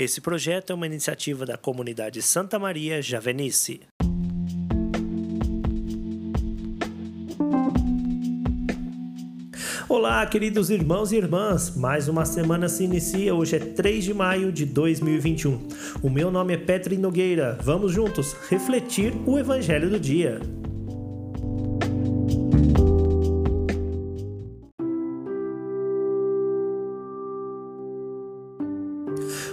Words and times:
Esse 0.00 0.18
projeto 0.18 0.70
é 0.70 0.74
uma 0.74 0.86
iniciativa 0.86 1.44
da 1.44 1.58
comunidade 1.58 2.22
Santa 2.22 2.58
Maria 2.58 3.02
Javenice. 3.02 3.82
Olá, 9.86 10.24
queridos 10.24 10.70
irmãos 10.70 11.12
e 11.12 11.16
irmãs! 11.16 11.76
Mais 11.76 12.08
uma 12.08 12.24
semana 12.24 12.66
se 12.66 12.84
inicia. 12.84 13.34
Hoje 13.34 13.56
é 13.56 13.58
3 13.58 14.02
de 14.02 14.14
maio 14.14 14.50
de 14.50 14.64
2021. 14.64 15.68
O 16.02 16.08
meu 16.08 16.30
nome 16.30 16.54
é 16.54 16.56
Petri 16.56 16.96
Nogueira. 16.96 17.58
Vamos 17.60 17.92
juntos 17.92 18.32
refletir 18.48 19.12
o 19.26 19.38
Evangelho 19.38 19.90
do 19.90 20.00
dia. 20.00 20.40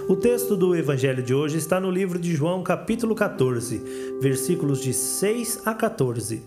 O 0.08 0.16
texto 0.16 0.56
do 0.56 0.74
Evangelho 0.74 1.22
de 1.22 1.34
hoje 1.34 1.58
está 1.58 1.78
no 1.78 1.90
livro 1.90 2.18
de 2.18 2.34
João, 2.34 2.62
capítulo 2.62 3.14
14, 3.14 3.82
versículos 4.22 4.80
de 4.80 4.94
6 4.94 5.66
a 5.66 5.74
14. 5.74 6.42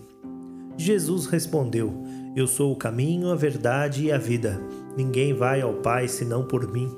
Jesus 0.76 1.26
respondeu: 1.26 1.94
Eu 2.34 2.48
sou 2.48 2.72
o 2.72 2.76
caminho, 2.76 3.30
a 3.30 3.36
verdade 3.36 4.06
e 4.06 4.10
a 4.10 4.18
vida. 4.18 4.60
Ninguém 4.96 5.32
vai 5.32 5.60
ao 5.60 5.74
Pai 5.74 6.08
senão 6.08 6.44
por 6.44 6.72
mim. 6.72 6.90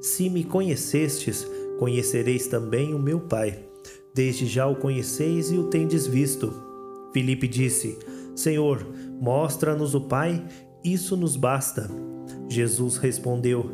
Se 0.00 0.30
me 0.30 0.44
conhecestes, 0.44 1.44
conhecereis 1.80 2.46
também 2.46 2.94
o 2.94 3.00
meu 3.00 3.18
Pai. 3.18 3.58
Desde 4.14 4.46
já 4.46 4.68
o 4.68 4.76
conheceis 4.76 5.50
e 5.50 5.58
o 5.58 5.64
tendes 5.64 6.06
visto. 6.06 6.54
Filipe 7.12 7.48
disse: 7.48 7.98
Senhor, 8.36 8.86
mostra-nos 9.20 9.92
o 9.92 10.02
Pai, 10.02 10.40
isso 10.84 11.16
nos 11.16 11.34
basta. 11.34 11.90
Jesus 12.48 12.96
respondeu: 12.96 13.68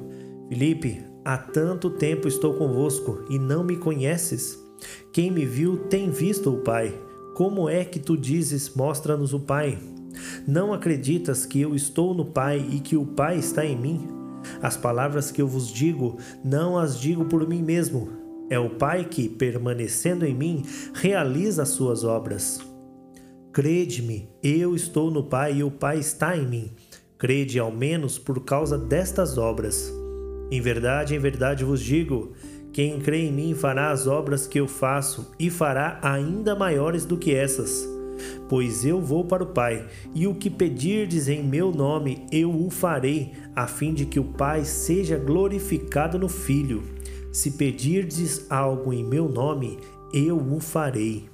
Filipe, 0.49 1.05
há 1.29 1.37
tanto 1.37 1.91
tempo 1.91 2.27
estou 2.27 2.55
convosco 2.55 3.23
e 3.29 3.39
não 3.39 3.63
me 3.63 3.77
conheces? 3.77 4.59
Quem 5.13 5.31
me 5.31 5.45
viu 5.45 5.77
tem 5.77 6.09
visto 6.11 6.51
o 6.51 6.63
Pai. 6.63 6.99
Como 7.35 7.69
é 7.69 7.85
que 7.85 8.01
tu 8.01 8.17
dizes, 8.17 8.75
mostra-nos 8.75 9.35
o 9.35 9.41
Pai? 9.41 9.79
Não 10.47 10.73
acreditas 10.73 11.45
que 11.45 11.61
eu 11.61 11.75
estou 11.75 12.15
no 12.15 12.25
Pai 12.25 12.67
e 12.71 12.81
que 12.81 12.97
o 12.97 13.05
Pai 13.05 13.37
está 13.37 13.63
em 13.63 13.77
mim? 13.77 14.09
As 14.63 14.75
palavras 14.75 15.31
que 15.31 15.43
eu 15.43 15.47
vos 15.47 15.71
digo, 15.71 16.17
não 16.43 16.79
as 16.79 16.99
digo 16.99 17.27
por 17.27 17.47
mim 17.47 17.63
mesmo. 17.63 18.09
É 18.49 18.59
o 18.59 18.71
Pai 18.71 19.05
que, 19.05 19.29
permanecendo 19.29 20.25
em 20.25 20.35
mim, 20.35 20.65
realiza 20.95 21.65
as 21.65 21.69
suas 21.69 22.05
obras. 22.05 22.59
Crede-me, 23.53 24.31
eu 24.43 24.75
estou 24.75 25.11
no 25.11 25.25
Pai 25.25 25.59
e 25.59 25.63
o 25.63 25.71
Pai 25.71 25.99
está 25.99 26.35
em 26.35 26.49
mim. 26.49 26.71
Crede 27.19 27.59
ao 27.59 27.71
menos 27.71 28.19
por 28.19 28.43
causa 28.47 28.79
destas 28.79 29.37
obras. 29.37 29.93
Em 30.51 30.61
verdade, 30.61 31.15
em 31.15 31.19
verdade 31.19 31.65
vos 31.65 31.81
digo: 31.81 32.33
quem 32.73 33.01
crê 33.01 33.27
em 33.27 33.33
mim 33.33 33.55
fará 33.55 33.91
as 33.91 34.07
obras 34.07 34.47
que 34.47 34.59
eu 34.61 34.69
faço 34.69 35.33
e 35.39 35.51
fará 35.51 35.99
ainda 36.03 36.55
maiores 36.55 37.05
do 37.05 37.17
que 37.17 37.35
essas. 37.35 37.87
Pois 38.49 38.85
eu 38.85 39.01
vou 39.01 39.25
para 39.25 39.43
o 39.43 39.47
Pai, 39.47 39.87
e 40.15 40.27
o 40.27 40.35
que 40.35 40.51
pedirdes 40.51 41.29
em 41.29 41.43
meu 41.43 41.71
nome 41.71 42.27
eu 42.33 42.51
o 42.51 42.71
farei, 42.71 43.33
a 43.55 43.67
fim 43.67 43.95
de 43.95 44.07
que 44.07 44.19
o 44.19 44.25
Pai 44.25 44.65
seja 44.65 45.17
glorificado 45.17 46.19
no 46.19 46.29
Filho. 46.29 46.83
Se 47.33 47.53
pedirdes 47.53 48.47
algo 48.51 48.93
em 48.93 49.05
meu 49.05 49.29
nome, 49.29 49.79
eu 50.13 50.37
o 50.37 50.61
farei. 50.61 51.27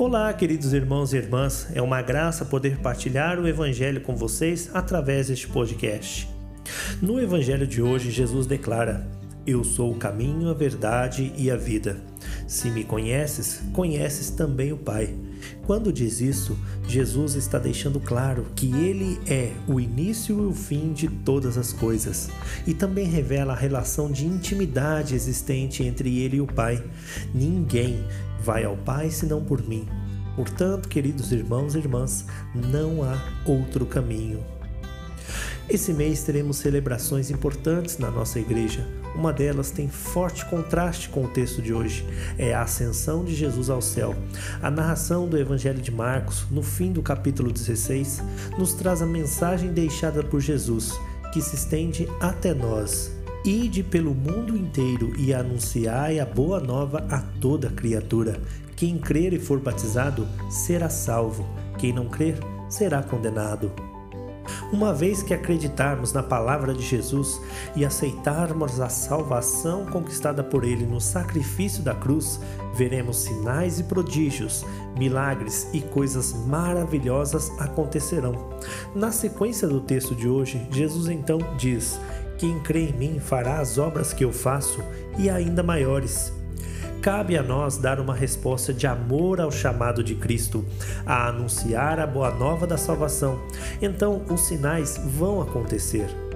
Olá, 0.00 0.32
queridos 0.32 0.72
irmãos 0.72 1.12
e 1.12 1.18
irmãs. 1.18 1.68
É 1.74 1.82
uma 1.82 2.00
graça 2.00 2.42
poder 2.42 2.78
partilhar 2.78 3.38
o 3.38 3.46
Evangelho 3.46 4.00
com 4.00 4.16
vocês 4.16 4.70
através 4.72 5.28
deste 5.28 5.46
podcast. 5.46 6.26
No 7.02 7.20
Evangelho 7.20 7.66
de 7.66 7.82
hoje, 7.82 8.10
Jesus 8.10 8.46
declara: 8.46 9.06
Eu 9.46 9.62
sou 9.62 9.92
o 9.92 9.96
caminho, 9.98 10.48
a 10.48 10.54
verdade 10.54 11.34
e 11.36 11.50
a 11.50 11.56
vida. 11.56 11.98
Se 12.50 12.68
me 12.68 12.82
conheces, 12.82 13.62
conheces 13.72 14.28
também 14.28 14.72
o 14.72 14.76
Pai. 14.76 15.14
Quando 15.66 15.92
diz 15.92 16.20
isso, 16.20 16.58
Jesus 16.84 17.36
está 17.36 17.60
deixando 17.60 18.00
claro 18.00 18.44
que 18.56 18.74
Ele 18.74 19.20
é 19.28 19.52
o 19.68 19.78
início 19.78 20.36
e 20.36 20.46
o 20.46 20.52
fim 20.52 20.92
de 20.92 21.06
todas 21.06 21.56
as 21.56 21.72
coisas 21.72 22.28
e 22.66 22.74
também 22.74 23.06
revela 23.06 23.52
a 23.52 23.56
relação 23.56 24.10
de 24.10 24.26
intimidade 24.26 25.14
existente 25.14 25.84
entre 25.84 26.18
Ele 26.18 26.38
e 26.38 26.40
o 26.40 26.46
Pai. 26.48 26.82
Ninguém 27.32 28.04
vai 28.42 28.64
ao 28.64 28.76
Pai 28.76 29.12
senão 29.12 29.44
por 29.44 29.62
mim. 29.62 29.86
Portanto, 30.34 30.88
queridos 30.88 31.30
irmãos 31.30 31.76
e 31.76 31.78
irmãs, 31.78 32.26
não 32.52 33.04
há 33.04 33.16
outro 33.46 33.86
caminho. 33.86 34.44
Esse 35.70 35.92
mês 35.92 36.24
teremos 36.24 36.56
celebrações 36.56 37.30
importantes 37.30 37.96
na 37.96 38.10
nossa 38.10 38.40
igreja. 38.40 38.84
Uma 39.14 39.32
delas 39.32 39.70
tem 39.70 39.88
forte 39.88 40.44
contraste 40.46 41.08
com 41.08 41.24
o 41.24 41.28
texto 41.28 41.62
de 41.62 41.72
hoje. 41.72 42.04
É 42.36 42.52
a 42.52 42.62
ascensão 42.62 43.24
de 43.24 43.36
Jesus 43.36 43.70
ao 43.70 43.80
céu. 43.80 44.16
A 44.60 44.68
narração 44.68 45.28
do 45.28 45.38
Evangelho 45.38 45.80
de 45.80 45.92
Marcos, 45.92 46.44
no 46.50 46.60
fim 46.60 46.90
do 46.90 47.02
capítulo 47.02 47.52
16, 47.52 48.20
nos 48.58 48.74
traz 48.74 49.00
a 49.00 49.06
mensagem 49.06 49.72
deixada 49.72 50.24
por 50.24 50.40
Jesus, 50.40 50.98
que 51.32 51.40
se 51.40 51.54
estende 51.54 52.08
até 52.20 52.52
nós. 52.52 53.12
Ide 53.44 53.84
pelo 53.84 54.12
mundo 54.12 54.56
inteiro 54.56 55.12
e 55.16 55.32
anunciai 55.32 56.18
a 56.18 56.26
boa 56.26 56.58
nova 56.58 57.06
a 57.08 57.20
toda 57.40 57.70
criatura. 57.70 58.40
Quem 58.74 58.98
crer 58.98 59.32
e 59.34 59.38
for 59.38 59.60
batizado 59.60 60.26
será 60.50 60.90
salvo, 60.90 61.48
quem 61.78 61.92
não 61.92 62.08
crer 62.08 62.36
será 62.68 63.04
condenado. 63.04 63.89
Uma 64.72 64.94
vez 64.94 65.22
que 65.22 65.34
acreditarmos 65.34 66.12
na 66.12 66.22
palavra 66.22 66.72
de 66.72 66.82
Jesus 66.82 67.40
e 67.74 67.84
aceitarmos 67.84 68.80
a 68.80 68.88
salvação 68.88 69.84
conquistada 69.86 70.44
por 70.44 70.62
Ele 70.62 70.86
no 70.86 71.00
sacrifício 71.00 71.82
da 71.82 71.92
cruz, 71.92 72.40
veremos 72.72 73.16
sinais 73.16 73.80
e 73.80 73.84
prodígios, 73.84 74.64
milagres 74.96 75.68
e 75.72 75.80
coisas 75.80 76.32
maravilhosas 76.46 77.50
acontecerão. 77.58 78.50
Na 78.94 79.10
sequência 79.10 79.66
do 79.66 79.80
texto 79.80 80.14
de 80.14 80.28
hoje, 80.28 80.64
Jesus 80.70 81.08
então 81.08 81.38
diz: 81.58 82.00
Quem 82.38 82.60
crê 82.60 82.90
em 82.90 82.92
mim 82.92 83.18
fará 83.18 83.58
as 83.58 83.76
obras 83.76 84.12
que 84.12 84.24
eu 84.24 84.32
faço 84.32 84.80
e 85.18 85.28
ainda 85.28 85.64
maiores 85.64 86.32
cabe 87.00 87.36
a 87.36 87.42
nós 87.42 87.78
dar 87.78 87.98
uma 87.98 88.14
resposta 88.14 88.74
de 88.74 88.86
amor 88.86 89.40
ao 89.40 89.50
chamado 89.50 90.04
de 90.04 90.14
Cristo, 90.14 90.64
a 91.06 91.28
anunciar 91.28 91.98
a 91.98 92.06
boa 92.06 92.30
nova 92.30 92.66
da 92.66 92.76
salvação. 92.76 93.40
Então, 93.80 94.22
os 94.28 94.42
sinais 94.42 95.00
vão 95.02 95.40
acontecer. 95.40 96.29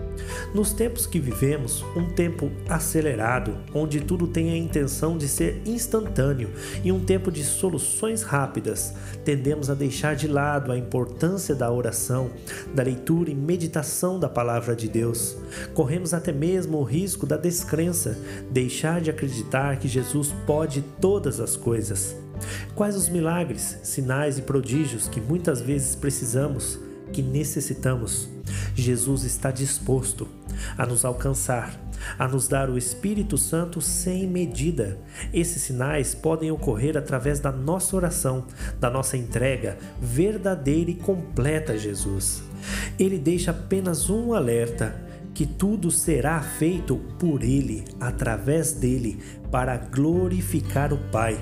Nos 0.55 0.73
tempos 0.73 1.07
que 1.07 1.19
vivemos, 1.19 1.85
um 1.97 2.09
tempo 2.11 2.51
acelerado, 2.69 3.57
onde 3.75 4.01
tudo 4.01 4.27
tem 4.27 4.51
a 4.51 4.57
intenção 4.57 5.19
de 5.19 5.29
ser 5.29 5.63
instantâneo 5.67 6.51
e 6.83 6.93
um 6.93 7.01
tempo 7.01 7.31
de 7.31 7.43
soluções 7.45 8.23
rápidas, 8.23 8.95
tendemos 9.25 9.69
a 9.69 9.75
deixar 9.75 10.15
de 10.15 10.29
lado 10.29 10.71
a 10.71 10.79
importância 10.79 11.55
da 11.55 11.71
oração, 11.71 12.31
da 12.75 12.83
leitura 12.83 13.31
e 13.31 13.35
meditação 13.35 14.19
da 14.19 14.29
palavra 14.29 14.77
de 14.77 14.89
Deus. 14.89 15.37
Corremos 15.75 16.15
até 16.15 16.33
mesmo 16.33 16.79
o 16.79 16.85
risco 16.85 17.27
da 17.27 17.37
descrença, 17.37 18.17
deixar 18.51 19.01
de 19.01 19.11
acreditar 19.11 19.79
que 19.79 19.89
Jesus 19.89 20.35
pode 20.47 20.83
todas 21.01 21.41
as 21.41 21.57
coisas. 21.57 22.17
Quais 22.75 22.97
os 22.97 23.09
milagres, 23.09 23.79
sinais 23.83 24.39
e 24.39 24.43
prodígios 24.43 25.09
que 25.09 25.21
muitas 25.21 25.61
vezes 25.61 25.95
precisamos, 25.95 26.79
que 27.13 27.23
necessitamos? 27.23 28.29
Jesus 28.75 29.25
está 29.25 29.51
disposto 29.51 30.29
a 30.77 30.85
nos 30.85 31.05
alcançar, 31.05 31.79
a 32.19 32.27
nos 32.27 32.49
dar 32.49 32.69
o 32.69 32.79
Espírito 32.79 33.39
Santo 33.39 33.81
sem 33.81 34.27
medida. 34.27 34.99
Esses 35.33 35.63
sinais 35.63 36.15
podem 36.15 36.51
ocorrer 36.51 36.97
através 36.97 37.41
da 37.41 37.53
nossa 37.53 37.97
oração, 37.97 38.47
da 38.81 38.91
nossa 38.91 39.17
entrega 39.17 39.79
verdadeira 40.01 40.91
e 40.91 40.95
completa 40.95 41.73
a 41.73 41.77
Jesus. 41.77 42.43
Ele 42.99 43.19
deixa 43.19 43.51
apenas 43.51 44.11
um 44.11 44.33
alerta 44.33 45.03
que 45.35 45.45
tudo 45.45 45.91
será 45.91 46.41
feito 46.41 46.97
por 47.19 47.43
Ele, 47.43 47.85
através 48.01 48.73
dele, 48.73 49.19
para 49.51 49.77
glorificar 49.77 50.93
o 50.93 50.99
Pai, 51.11 51.37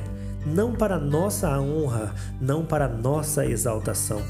não 0.47 0.73
para 0.73 0.99
nossa 0.99 1.61
honra, 1.61 2.15
não 2.41 2.65
para 2.65 2.89
nossa 2.89 3.47
exaltação. 3.47 4.23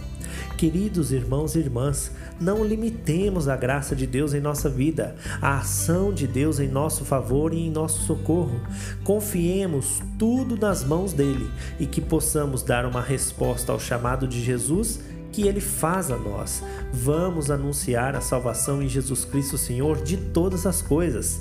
Queridos 0.56 1.12
irmãos 1.12 1.55
e 1.55 1.59
irmãs, 1.59 2.12
não 2.41 2.64
limitemos 2.64 3.49
a 3.49 3.56
graça 3.56 3.97
de 3.97 4.06
Deus 4.06 4.32
em 4.32 4.41
nossa 4.41 4.69
vida, 4.69 5.17
a 5.41 5.59
ação 5.59 6.12
de 6.12 6.26
Deus 6.26 6.59
em 6.59 6.69
nosso 6.69 7.05
favor 7.05 7.53
e 7.53 7.67
em 7.67 7.70
nosso 7.70 8.03
socorro. 8.06 8.61
Confiemos 9.05 10.00
tudo 10.19 10.56
nas 10.56 10.85
mãos 10.85 11.12
dele 11.12 11.50
e 11.79 11.87
que 11.87 12.00
possamos 12.00 12.62
dar 12.62 12.87
uma 12.87 13.03
resposta 13.03 13.73
ao 13.73 13.81
chamado 13.81 14.26
de 14.26 14.43
Jesus 14.43 15.00
que 15.32 15.49
ele 15.49 15.61
faz 15.61 16.11
a 16.11 16.17
nós. 16.17 16.62
Vamos 16.93 17.50
anunciar 17.50 18.14
a 18.14 18.20
salvação 18.20 18.82
em 18.82 18.88
Jesus 18.88 19.25
Cristo, 19.25 19.56
Senhor, 19.56 20.03
de 20.03 20.17
todas 20.17 20.67
as 20.67 20.82
coisas. 20.82 21.41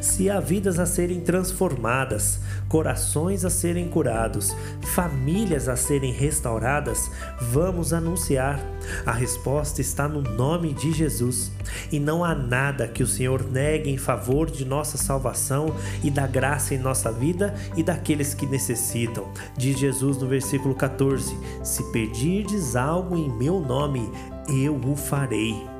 Se 0.00 0.30
há 0.30 0.40
vidas 0.40 0.78
a 0.78 0.86
serem 0.86 1.20
transformadas, 1.20 2.40
corações 2.68 3.44
a 3.44 3.50
serem 3.50 3.88
curados, 3.88 4.54
famílias 4.94 5.68
a 5.68 5.76
serem 5.76 6.12
restauradas, 6.12 7.10
vamos 7.40 7.92
anunciar. 7.92 8.60
A 9.04 9.12
resposta 9.12 9.80
está 9.80 10.08
no 10.08 10.22
nome 10.22 10.72
de 10.72 10.92
Jesus. 10.92 11.52
E 11.92 12.00
não 12.00 12.24
há 12.24 12.34
nada 12.34 12.88
que 12.88 13.02
o 13.02 13.06
Senhor 13.06 13.44
negue 13.44 13.90
em 13.90 13.98
favor 13.98 14.50
de 14.50 14.64
nossa 14.64 14.96
salvação 14.96 15.74
e 16.02 16.10
da 16.10 16.26
graça 16.26 16.74
em 16.74 16.78
nossa 16.78 17.12
vida 17.12 17.54
e 17.76 17.82
daqueles 17.82 18.34
que 18.34 18.46
necessitam. 18.46 19.28
Diz 19.56 19.78
Jesus 19.78 20.16
no 20.16 20.26
versículo 20.26 20.74
14: 20.74 21.36
Se 21.62 21.82
pedirdes 21.92 22.74
algo 22.74 23.16
em 23.16 23.30
meu 23.30 23.60
nome, 23.60 24.10
eu 24.48 24.74
o 24.76 24.96
farei. 24.96 25.79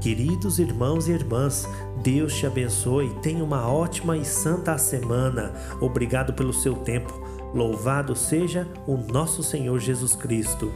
Queridos 0.00 0.60
irmãos 0.60 1.08
e 1.08 1.12
irmãs, 1.12 1.68
Deus 2.02 2.34
te 2.34 2.46
abençoe. 2.46 3.10
Tenha 3.20 3.42
uma 3.42 3.68
ótima 3.68 4.16
e 4.16 4.24
santa 4.24 4.78
semana. 4.78 5.52
Obrigado 5.80 6.32
pelo 6.34 6.52
seu 6.52 6.76
tempo. 6.76 7.12
Louvado 7.52 8.14
seja 8.14 8.68
o 8.86 8.96
nosso 8.96 9.42
Senhor 9.42 9.80
Jesus 9.80 10.14
Cristo. 10.14 10.72